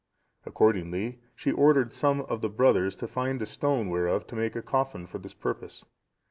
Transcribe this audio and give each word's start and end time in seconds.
Accordingly 0.47 1.19
she 1.35 1.51
ordered 1.51 1.93
some 1.93 2.21
of 2.21 2.41
the 2.41 2.49
brothers 2.49 2.95
to 2.95 3.07
find 3.07 3.39
a 3.39 3.45
stone 3.45 3.87
whereof 3.91 4.25
to 4.25 4.35
make 4.35 4.55
a 4.55 4.63
coffin 4.63 5.05
for 5.05 5.19
this 5.19 5.35
purpose. 5.35 5.85